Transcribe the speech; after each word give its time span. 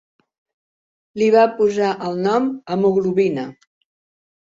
Li 1.21 1.27
va 1.35 1.43
posar 1.59 1.89
el 2.07 2.17
nom 2.23 2.47
hemoglobina. 2.77 3.45